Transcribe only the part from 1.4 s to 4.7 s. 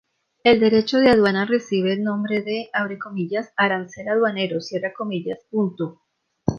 recibe el nombre de "arancel aduanero".